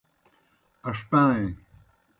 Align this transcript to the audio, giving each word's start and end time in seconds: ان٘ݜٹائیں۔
ان٘ݜٹائیں۔ 0.87 1.49